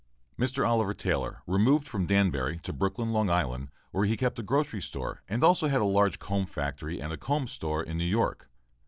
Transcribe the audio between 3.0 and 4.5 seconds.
Long Island, where he kept a